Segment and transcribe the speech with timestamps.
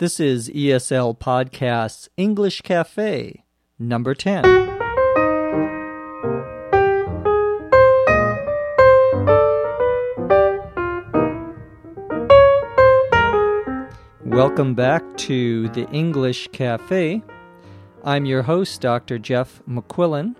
[0.00, 3.44] This is ESL Podcast's English Cafe,
[3.78, 4.44] number 10.
[14.24, 17.22] Welcome back to the English Cafe.
[18.02, 19.18] I'm your host, Dr.
[19.18, 20.34] Jeff McQuillan,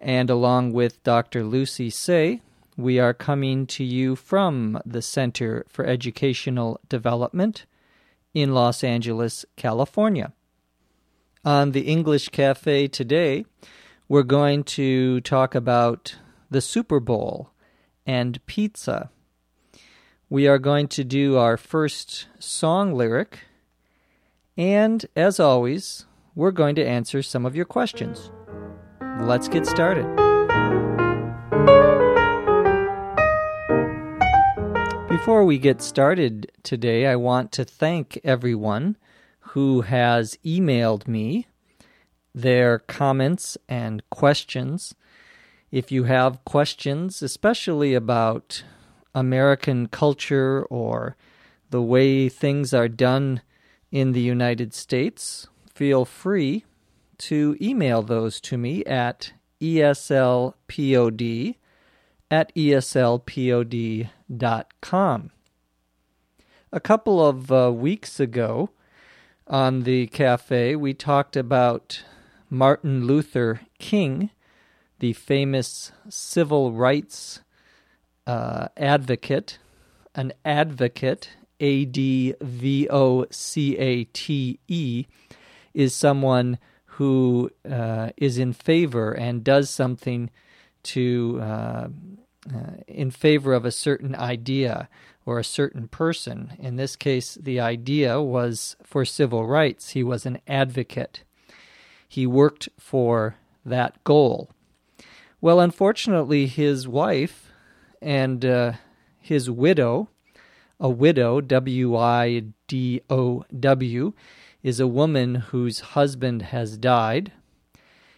[0.00, 1.44] and along with Dr.
[1.44, 2.40] Lucy Tse,
[2.76, 7.66] we are coming to you from the Center for Educational Development
[8.34, 10.32] in Los Angeles, California.
[11.44, 13.44] On the English Cafe today,
[14.08, 16.16] we're going to talk about
[16.50, 17.50] the Super Bowl
[18.06, 19.10] and pizza.
[20.28, 23.40] We are going to do our first song lyric,
[24.56, 28.30] and as always, we're going to answer some of your questions.
[29.20, 30.06] Let's get started.
[35.24, 38.98] Before we get started today, I want to thank everyone
[39.54, 41.46] who has emailed me
[42.34, 44.94] their comments and questions.
[45.70, 48.64] If you have questions, especially about
[49.14, 51.16] American culture or
[51.70, 53.40] the way things are done
[53.90, 56.66] in the United States, feel free
[57.16, 60.52] to email those to me at eslpod
[62.30, 62.54] at
[64.30, 65.30] eslpod.com.
[66.72, 68.70] A couple of uh, weeks ago
[69.46, 72.02] on the cafe, we talked about
[72.50, 74.30] Martin Luther King,
[74.98, 77.40] the famous civil rights
[78.26, 79.58] uh, advocate,
[80.14, 85.06] an advocate, A D V O C A T E,
[85.74, 90.30] is someone who uh, is in favor and does something
[90.84, 91.40] to
[92.52, 94.88] uh, in favor of a certain idea
[95.24, 96.52] or a certain person.
[96.58, 99.90] In this case, the idea was for civil rights.
[99.90, 101.22] He was an advocate.
[102.08, 104.50] He worked for that goal.
[105.40, 107.50] Well, unfortunately, his wife
[108.02, 108.72] and uh,
[109.18, 110.08] his widow,
[110.78, 114.12] a widow, W I D O W,
[114.62, 117.32] is a woman whose husband has died.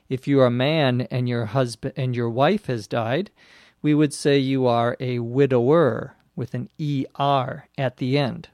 [0.09, 3.31] If you are a man and your husband and your wife has died,
[3.87, 8.49] we would say you are a widower with an ER at the end.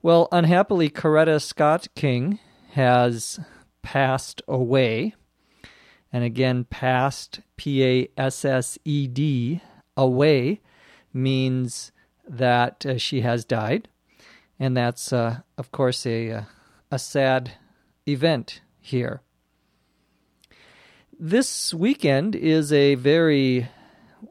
[0.00, 2.38] Well, unhappily, Coretta Scott King
[2.70, 3.40] has
[3.82, 5.16] passed away.
[6.12, 9.60] And again, passed, P A S S E D,
[9.96, 10.60] away,
[11.12, 11.90] means
[12.24, 13.88] that uh, she has died.
[14.60, 16.42] And that's, uh, of course, a, uh,
[16.92, 17.54] a sad
[18.06, 19.20] event here.
[21.18, 23.68] This weekend is a very,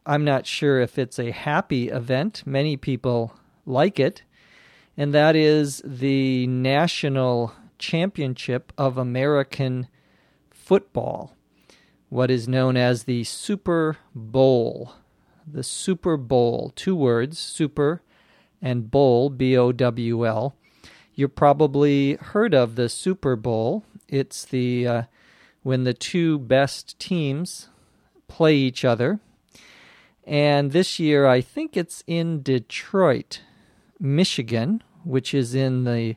[0.05, 2.43] I'm not sure if it's a happy event.
[2.45, 3.33] Many people
[3.65, 4.23] like it.
[4.95, 9.87] And that is the National Championship of American
[10.51, 11.35] Football,
[12.09, 14.93] what is known as the Super Bowl.
[15.45, 18.01] The Super Bowl, two words, super
[18.61, 20.55] and bowl, B O W L.
[21.15, 23.83] You probably heard of the Super Bowl.
[24.07, 25.03] It's the uh,
[25.63, 27.67] when the two best teams
[28.27, 29.19] play each other.
[30.25, 33.41] And this year, I think it's in Detroit,
[33.99, 36.15] Michigan, which is in the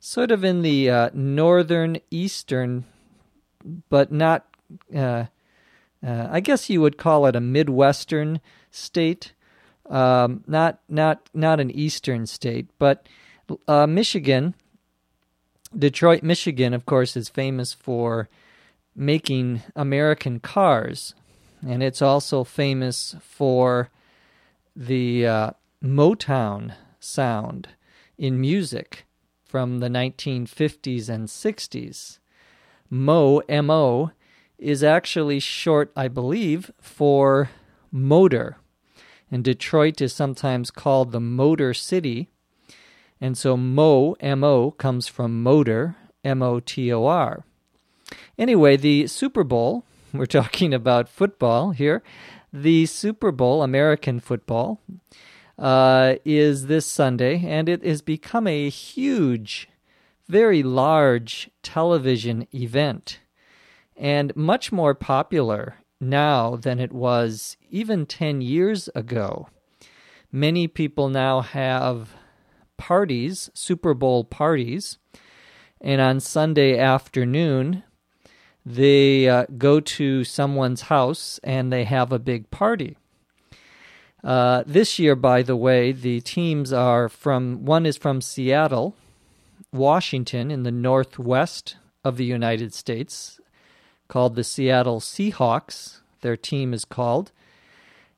[0.00, 2.84] sort of in the uh, northern eastern,
[3.88, 4.46] but not.
[4.94, 5.26] Uh,
[6.06, 9.32] uh, I guess you would call it a midwestern state,
[9.88, 13.06] um, not not not an eastern state, but
[13.68, 14.54] uh, Michigan,
[15.76, 18.28] Detroit, Michigan, of course, is famous for
[18.94, 21.14] making American cars,
[21.66, 23.90] and it's also famous for
[24.74, 25.50] the uh,
[25.82, 27.68] Motown sound
[28.16, 29.06] in music
[29.44, 32.18] from the 1950s and 60s.
[32.88, 34.10] Mo, M O,
[34.58, 37.50] is actually short, I believe, for
[37.90, 38.56] motor.
[39.30, 42.28] And Detroit is sometimes called the Motor City
[43.20, 47.44] and so Mo, M O, comes from motor, M O T O R.
[48.38, 49.84] Anyway, the Super Bowl,
[50.18, 52.02] we're talking about football here.
[52.52, 54.80] The Super Bowl, American football,
[55.58, 59.68] uh, is this Sunday, and it has become a huge,
[60.28, 63.20] very large television event,
[63.96, 69.48] and much more popular now than it was even 10 years ago.
[70.30, 72.10] Many people now have
[72.76, 74.98] parties, Super Bowl parties,
[75.80, 77.82] and on Sunday afternoon,
[78.66, 82.96] they uh, go to someone's house and they have a big party.
[84.24, 88.96] Uh, this year, by the way, the teams are from one is from Seattle,
[89.72, 93.38] Washington in the northwest of the United States
[94.08, 96.00] called the Seattle Seahawks.
[96.22, 97.30] Their team is called.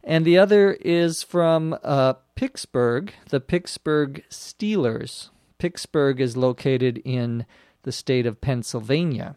[0.03, 5.29] And the other is from uh, Pittsburgh, the Pittsburgh Steelers.
[5.59, 7.44] Pittsburgh is located in
[7.83, 9.37] the state of Pennsylvania.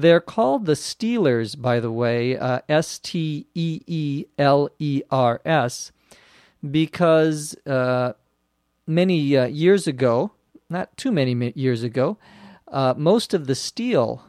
[0.00, 5.40] They're called the Steelers, by the way, uh, S T E E L E R
[5.44, 5.90] S,
[6.70, 8.12] because uh,
[8.86, 10.30] many uh, years ago,
[10.70, 12.16] not too many years ago,
[12.68, 14.24] uh, most of the steel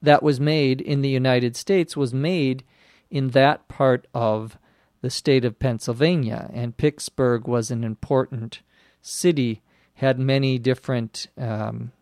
[0.00, 2.64] that was made in the United States was made
[3.10, 4.56] in that part of
[5.02, 8.62] the state of Pennsylvania, and Pittsburgh was an important
[9.02, 9.60] city,
[9.96, 11.92] had many different um,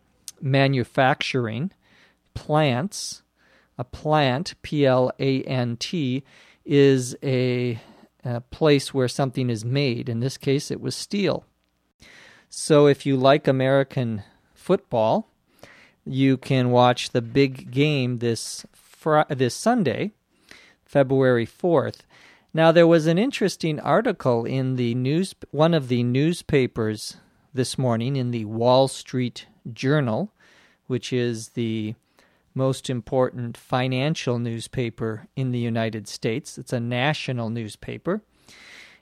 [0.41, 1.71] manufacturing
[2.35, 3.23] plants.
[3.77, 6.23] A plant, P L A N T,
[6.63, 7.79] is a,
[8.23, 10.07] a place where something is made.
[10.07, 11.45] In this case, it was steel.
[12.47, 14.23] So if you like American
[14.53, 15.29] football,
[16.05, 20.11] you can watch the big game this fr- this Sunday,
[20.85, 22.01] February 4th.
[22.53, 27.17] Now there was an interesting article in the news one of the newspapers
[27.53, 30.31] this morning in the Wall Street Journal,
[30.87, 31.95] which is the
[32.55, 36.57] most important financial newspaper in the United States.
[36.57, 38.21] It's a national newspaper.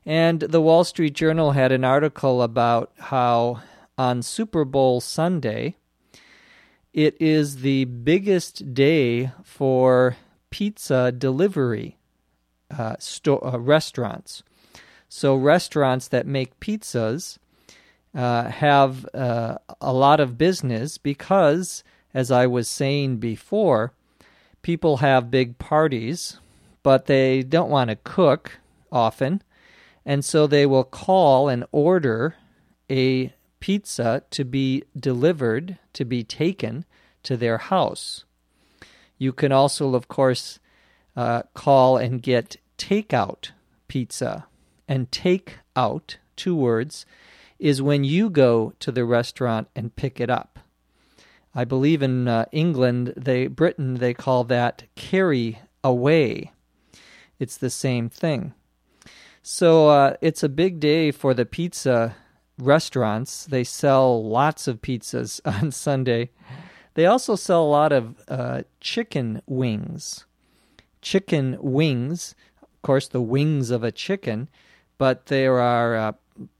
[0.06, 3.62] And the Wall Street Journal had an article about how
[3.98, 5.78] on Super Bowl Sunday,
[6.94, 10.18] it is the biggest day for
[10.50, 11.98] pizza delivery
[12.78, 14.44] uh, sto- uh, restaurants.
[15.10, 17.38] So, restaurants that make pizzas
[18.16, 21.84] uh, have uh, a lot of business because,
[22.14, 23.94] as I was saying before,
[24.62, 26.40] people have big parties,
[26.84, 28.60] but they don't want to cook
[28.92, 29.42] often.
[30.06, 32.36] And so they will call and order
[32.90, 36.86] a pizza to be delivered, to be taken
[37.24, 38.26] to their house.
[39.18, 40.60] You can also, of course,
[41.16, 43.52] uh, call and get takeout
[43.88, 44.48] pizza.
[44.86, 47.06] And take out, two words,
[47.58, 50.60] is when you go to the restaurant and pick it up.
[51.56, 56.52] I believe in uh, England, they Britain, they call that carry away.
[57.40, 58.54] It's the same thing.
[59.42, 62.16] So uh, it's a big day for the pizza
[62.58, 63.46] restaurants.
[63.46, 66.32] They sell lots of pizzas on Sunday.
[66.96, 70.26] They also sell a lot of uh, chicken wings.
[71.02, 74.48] Chicken wings, of course, the wings of a chicken,
[74.98, 76.12] but there are uh,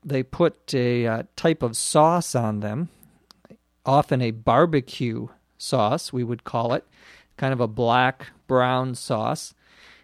[0.04, 2.90] they put a uh, type of sauce on them,
[3.86, 5.28] often a barbecue
[5.58, 6.86] sauce, we would call it,
[7.38, 9.54] kind of a black brown sauce,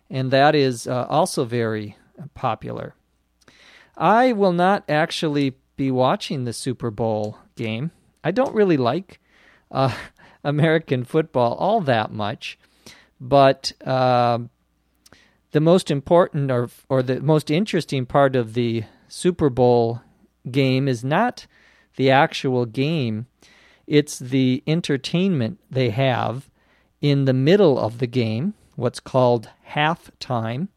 [0.10, 1.96] and that is uh, also very
[2.34, 2.96] popular.
[3.98, 7.92] I will not actually be watching the Super Bowl game.
[8.24, 9.20] I don't really like
[9.72, 9.96] uh,
[10.44, 12.58] American football all that much,
[13.20, 14.40] but uh,
[15.52, 20.02] the most important or or the most interesting part of the Super Bowl
[20.50, 21.46] game is not
[21.98, 23.28] the actual game;
[23.90, 26.50] it's the entertainment they have
[27.02, 30.70] in the middle of the game, what's called halftime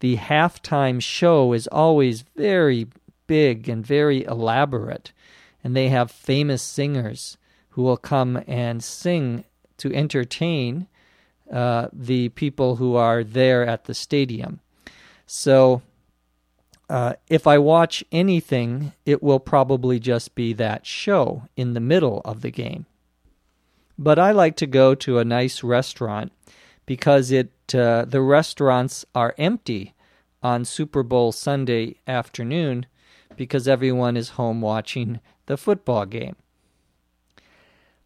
[0.00, 2.86] the halftime show is always very
[3.26, 5.12] big and very elaborate,
[5.64, 7.38] and they have famous singers
[7.70, 9.44] who will come and sing
[9.78, 10.86] to entertain
[11.50, 14.60] uh, the people who are there at the stadium.
[15.26, 15.82] So,
[16.88, 22.20] uh, if I watch anything, it will probably just be that show in the middle
[22.24, 22.86] of the game.
[23.98, 26.32] But I like to go to a nice restaurant
[26.84, 29.94] because it uh, the restaurants are empty
[30.42, 32.86] on Super Bowl Sunday afternoon
[33.36, 36.36] because everyone is home watching the football game.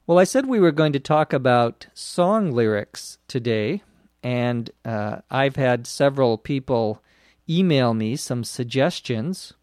[0.07, 3.83] Well, I said we were going to talk about song lyrics today,
[4.23, 7.03] and uh, I've had several people
[7.51, 9.55] email me some suggestions.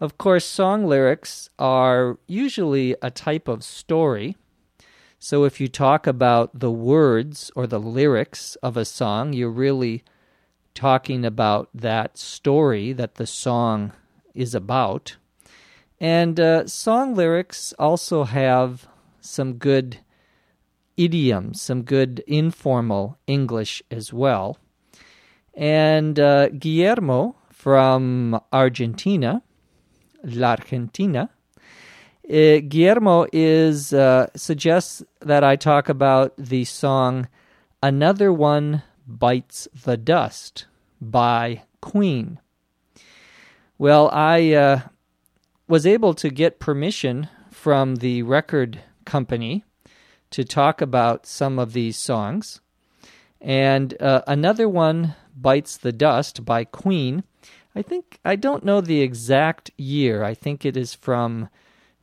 [0.00, 4.36] Of course, song lyrics are usually a type of story.
[5.18, 10.02] So if you talk about the words or the lyrics of a song, you're really
[10.74, 13.92] talking about that story that the song
[14.34, 15.16] is about.
[16.00, 18.88] And uh, song lyrics also have
[19.20, 19.98] some good
[20.96, 24.58] idioms, some good informal English as well.
[25.54, 29.42] And uh, Guillermo from Argentina,
[30.24, 31.30] La Argentina,
[32.28, 37.28] uh, Guillermo is uh, suggests that I talk about the song
[37.82, 40.66] "Another One Bites the Dust"
[41.00, 42.38] by Queen.
[43.76, 44.80] Well, I uh,
[45.68, 49.64] was able to get permission from the record company
[50.30, 52.61] to talk about some of these songs.
[53.42, 57.24] And uh, another one, Bites the Dust by Queen.
[57.74, 60.22] I think, I don't know the exact year.
[60.22, 61.48] I think it is from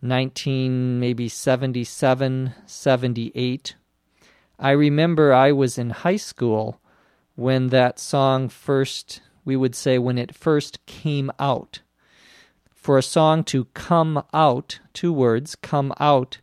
[0.01, 3.75] 19, maybe 77, 78.
[4.60, 6.81] I remember I was in high school
[7.36, 11.79] when that song first, we would say, when it first came out.
[12.74, 16.39] For a song to come out, two words, come out,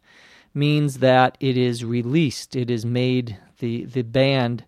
[0.54, 4.64] means that it is released, it is made, the, the band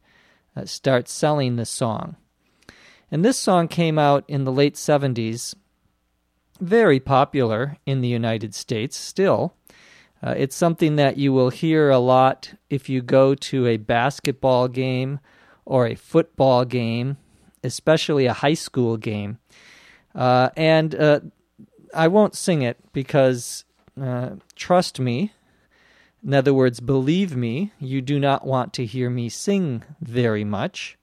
[0.58, 2.16] uh, starts selling this song.
[3.10, 5.54] And this song came out in the late 70s,
[6.60, 9.54] very popular in the United States still.
[10.22, 14.66] Uh, it's something that you will hear a lot if you go to a basketball
[14.68, 15.20] game
[15.64, 17.16] or a football game,
[17.62, 19.38] especially a high school game.
[20.14, 21.20] Uh, and uh,
[21.94, 23.64] I won't sing it because,
[24.00, 25.32] uh, trust me,
[26.28, 30.98] in other words, believe me, you do not want to hear me sing very much.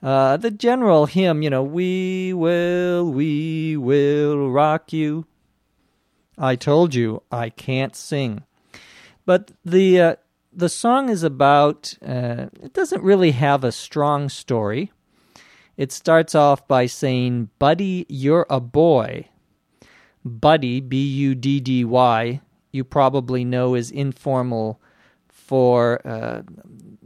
[0.00, 5.26] Uh, the general hymn, you know, we will, we will rock you.
[6.38, 8.44] I told you I can't sing.
[9.26, 10.16] But the uh,
[10.52, 14.92] the song is about uh, it doesn't really have a strong story.
[15.76, 19.26] It starts off by saying, "Buddy, you're a boy."
[20.24, 24.80] Buddy, B U D D Y, you probably know is informal
[25.28, 26.42] for uh,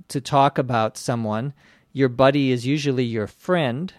[0.09, 1.53] to talk about someone.
[1.93, 3.93] Your buddy is usually your friend,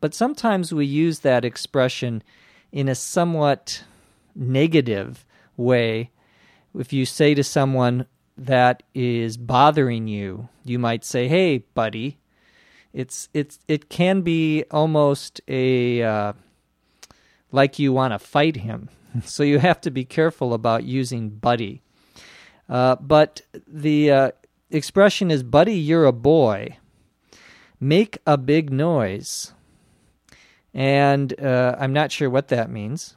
[0.00, 2.22] but sometimes we use that expression
[2.70, 3.84] in a somewhat
[4.34, 5.24] negative
[5.56, 6.10] way.
[6.78, 12.18] If you say to someone that is bothering you, you might say, "Hey, buddy."
[12.92, 16.32] It's it's it can be almost a uh,
[17.52, 18.88] like you want to fight him.
[19.24, 21.82] So you have to be careful about using buddy.
[22.68, 24.30] Uh, but the uh,
[24.70, 26.76] expression is, "Buddy, you're a boy."
[27.80, 29.52] Make a big noise.
[30.74, 33.16] And uh, I'm not sure what that means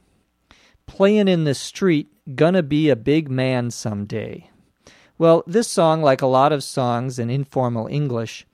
[0.85, 4.49] playing in the street, gonna be a big man someday.
[5.17, 8.45] Well, this song, like a lot of songs in informal English,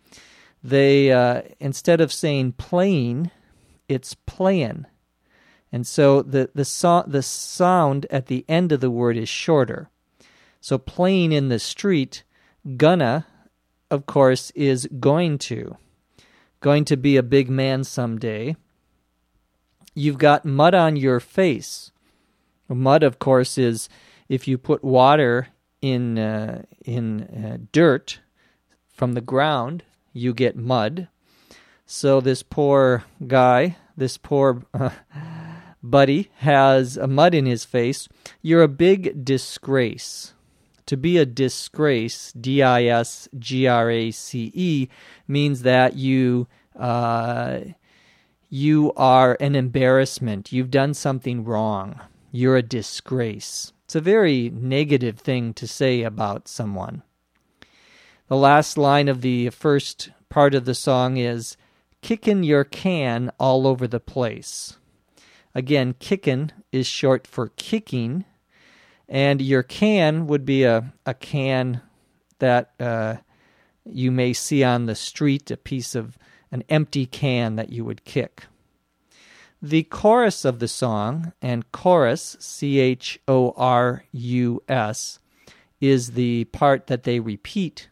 [0.63, 3.31] they uh, instead of saying playing,
[3.88, 4.86] it's playing,
[5.71, 9.89] and so the the so- the sound at the end of the word is shorter.
[10.61, 12.23] So playing in the street,
[12.75, 13.25] gonna,
[13.89, 15.77] of course, is going to,
[16.59, 18.55] going to be a big man someday.
[19.95, 21.91] You've got mud on your face.
[22.67, 23.89] Mud, of course, is
[24.27, 25.47] if you put water
[25.81, 28.19] in uh, in uh, dirt
[28.89, 29.83] from the ground,
[30.13, 31.07] you get mud.
[31.85, 34.91] So this poor guy, this poor uh,
[35.81, 38.07] buddy, has mud in his face.
[38.41, 40.33] You're a big disgrace.
[40.86, 44.88] To be a disgrace, D I S G R A C E,
[45.27, 47.59] means that you uh,
[48.50, 50.51] you are an embarrassment.
[50.51, 53.74] You've done something wrong you're a disgrace.
[53.86, 57.03] It's a very negative thing to say about someone.
[58.27, 61.57] The last line of the first part of the song is
[62.01, 64.77] kicking your can all over the place.
[65.56, 68.25] Again, kickin' is short for kicking,
[69.08, 71.82] and your can would be a, a can
[72.38, 73.18] that uh,
[73.86, 76.18] you may see on the street, a piece of
[76.51, 78.46] an empty can that you would kick.
[79.62, 85.20] The chorus of the song, and chorus, C H O R U S,
[85.82, 87.89] is the part that they repeat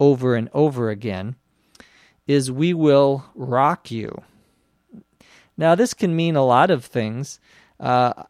[0.00, 1.36] over and over again,
[2.26, 4.22] is We Will Rock You.
[5.56, 7.40] Now, this can mean a lot of things.
[7.78, 8.24] Uh,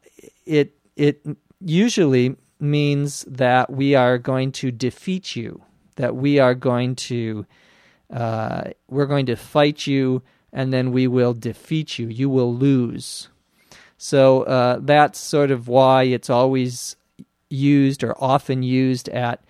[0.45, 1.27] it, it
[1.61, 5.63] usually means that we are going to defeat you,
[5.97, 7.47] that we are going to,
[8.13, 12.09] uh, we're going to fight you and then we will defeat you.
[12.09, 13.29] You will lose.
[13.99, 16.97] So uh, that's sort of why it's always
[17.49, 19.45] used or often used at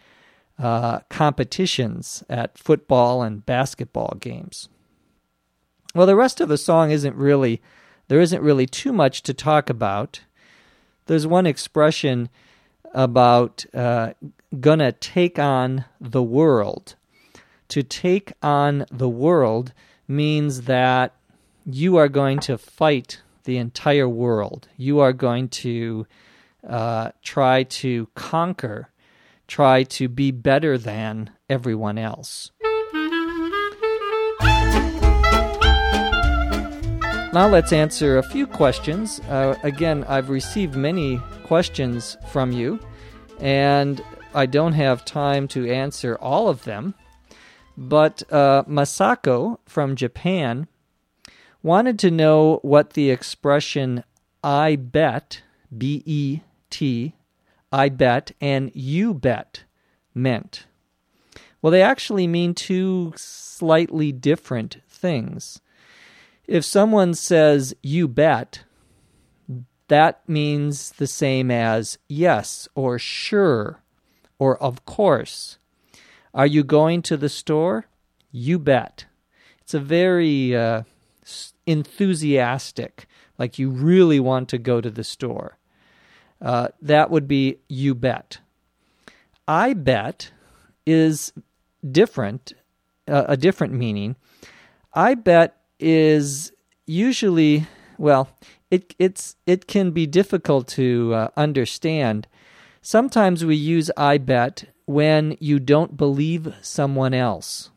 [0.58, 4.68] uh, competitions at football and basketball games.
[5.94, 7.62] Well, the rest of the song isn't really,
[8.08, 10.20] there isn't really too much to talk about.
[11.06, 12.30] There's one expression
[12.92, 14.14] about uh,
[14.60, 16.96] gonna take on the world.
[17.68, 19.72] To take on the world
[20.08, 21.14] means that
[21.64, 24.68] you are going to fight the entire world.
[24.76, 26.06] You are going to
[26.68, 28.88] uh, try to conquer,
[29.46, 32.50] try to be better than everyone else.
[37.34, 39.18] Now let's answer a few questions.
[39.28, 42.78] Uh, again, I've received many questions from you,
[43.40, 44.00] and
[44.32, 46.94] I don't have time to answer all of them.
[47.76, 50.68] But uh, Masako from Japan
[51.60, 54.04] wanted to know what the expression
[54.44, 55.42] I bet,
[55.76, 57.16] B E T,
[57.72, 59.64] I bet, and you bet
[60.14, 60.66] meant.
[61.60, 65.60] Well, they actually mean two slightly different things.
[66.46, 68.64] If someone says, you bet,
[69.88, 73.82] that means the same as yes or sure
[74.38, 75.58] or of course.
[76.32, 77.86] Are you going to the store?
[78.32, 79.06] You bet.
[79.60, 80.82] It's a very uh,
[81.66, 83.06] enthusiastic,
[83.38, 85.58] like you really want to go to the store.
[86.42, 88.38] Uh, that would be you bet.
[89.46, 90.32] I bet
[90.84, 91.32] is
[91.88, 92.52] different,
[93.08, 94.16] uh, a different meaning.
[94.92, 96.52] I bet is
[96.86, 97.66] usually
[97.98, 98.28] well,
[98.70, 102.26] it it's it can be difficult to uh, understand.
[102.82, 107.70] Sometimes we use I bet when you don't believe someone else.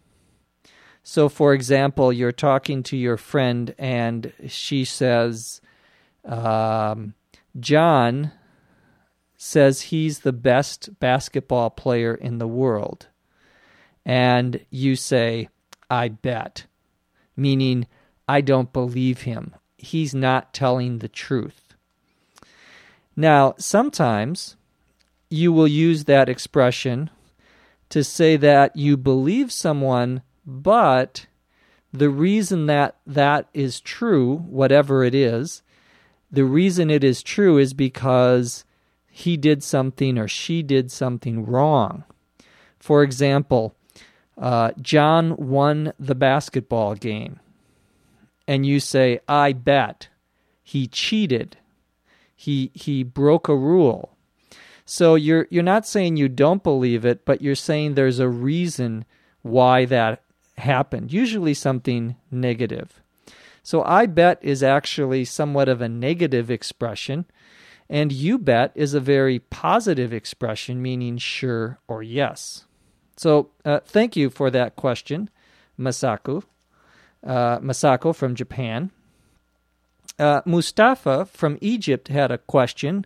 [1.03, 5.61] So, for example, you're talking to your friend and she says,
[6.25, 7.13] um,
[7.57, 8.33] John
[9.37, 13.07] says he's the best basketball player in the world.
[14.05, 15.47] And you say,
[15.89, 16.65] I bet,
[17.37, 17.87] meaning
[18.27, 19.55] I don't believe him.
[19.77, 21.74] He's not telling the truth.
[23.15, 24.55] Now, sometimes
[25.29, 27.10] you will use that expression
[27.89, 31.25] to say that you believe someone, but
[31.93, 35.63] the reason that that is true, whatever it is,
[36.29, 38.65] the reason it is true is because
[39.10, 42.03] he did something or she did something wrong.
[42.77, 43.75] For example,
[44.38, 47.39] uh, John won the basketball game
[48.48, 50.08] and you say, I bet
[50.63, 51.58] he cheated,
[52.36, 54.18] he, he broke a rule.
[54.86, 59.06] So you're, you're not saying you don't believe it, but you're saying there's a reason
[59.42, 60.24] why that
[60.57, 63.01] happened, usually something negative.
[63.64, 67.25] So I bet is actually somewhat of a negative expression,
[67.90, 72.66] and you bet is a very positive expression, meaning sure or yes.
[73.18, 75.29] So uh, thank you for that question,
[75.77, 76.44] Masako
[77.25, 78.92] uh, Masako from Japan.
[80.20, 83.06] Uh, Mustafa from Egypt had a question,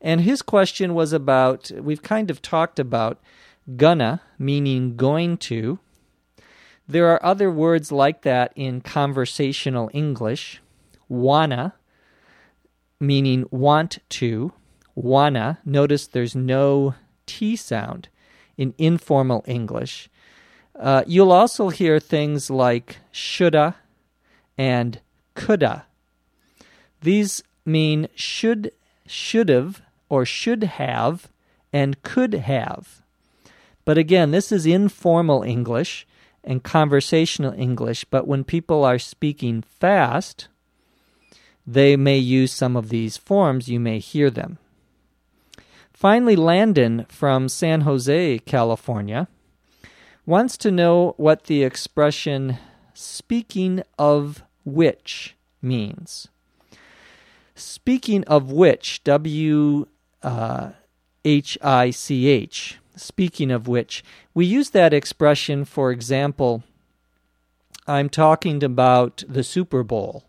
[0.00, 3.18] and his question was about we've kind of talked about
[3.76, 5.78] gonna, meaning going to.
[6.86, 10.60] There are other words like that in conversational English.
[11.08, 11.74] Wanna,
[13.00, 14.52] meaning want to.
[14.94, 16.94] Wanna, notice there's no
[17.26, 18.08] T sound
[18.56, 20.10] in informal English.
[20.78, 23.76] Uh, you'll also hear things like shoulda
[24.58, 25.00] and
[25.34, 25.86] coulda.
[27.00, 28.72] These mean should,
[29.06, 31.28] should've, or should have,
[31.72, 33.02] and could have.
[33.84, 36.06] But again, this is informal English
[36.42, 40.48] and conversational English, but when people are speaking fast,
[41.66, 43.68] they may use some of these forms.
[43.68, 44.58] You may hear them.
[45.92, 49.28] Finally, Landon from San Jose, California
[50.26, 52.58] wants to know what the expression
[52.94, 56.28] speaking of which means.
[57.54, 59.86] Speaking of which, W
[60.22, 60.70] uh,
[61.24, 66.64] H I C H, speaking of which, we use that expression, for example,
[67.86, 70.24] I'm talking about the Super Bowl.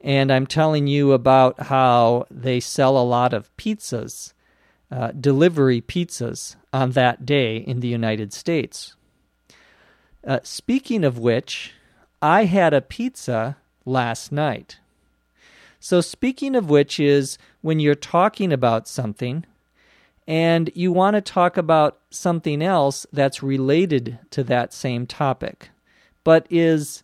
[0.00, 4.32] And I'm telling you about how they sell a lot of pizzas
[4.90, 8.94] uh, delivery pizzas on that day in the United States.
[10.26, 11.72] Uh, speaking of which,
[12.20, 14.78] I had a pizza last night.
[15.78, 19.46] So, speaking of which, is when you're talking about something
[20.26, 25.70] and you want to talk about something else that's related to that same topic,
[26.22, 27.02] but is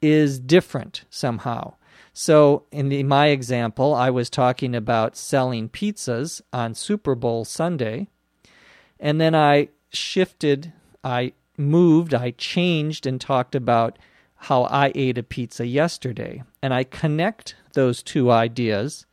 [0.00, 1.74] is different somehow.
[2.14, 8.08] So, in the, my example, I was talking about selling pizzas on Super Bowl Sunday,
[9.00, 10.72] and then I shifted,
[11.02, 13.98] I moved, I changed, and talked about
[14.36, 16.42] how I ate a pizza yesterday.
[16.60, 19.06] And I connect those two ideas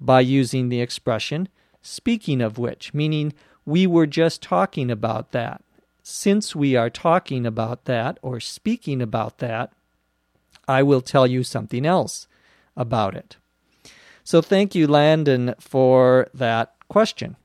[0.00, 1.48] by using the expression
[1.82, 3.32] speaking of which, meaning
[3.66, 5.62] we were just talking about that.
[6.02, 9.72] Since we are talking about that or speaking about that,
[10.66, 12.27] I will tell you something else
[12.78, 13.36] about it.
[14.24, 17.36] So thank you, Landon, for that question.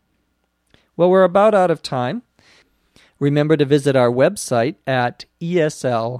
[0.95, 2.21] Well, we're about out of time.
[3.19, 6.19] Remember to visit our website at eslpod.com.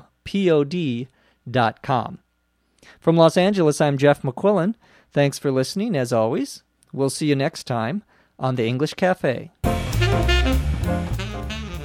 [2.99, 4.76] From Los Angeles, I'm Jeff McQuillan.
[5.12, 6.63] Thanks for listening, as always.
[6.91, 8.04] We'll see you next time
[8.39, 9.52] on the English Cafe.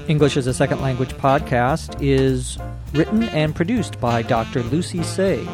[0.09, 2.59] English as a Second Language podcast is
[2.95, 4.62] written and produced by Dr.
[4.62, 5.47] Lucy Tse,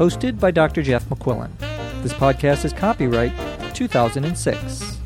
[0.00, 0.82] hosted by Dr.
[0.82, 1.50] Jeff McQuillan.
[2.02, 3.32] This podcast is copyright
[3.74, 4.99] 2006.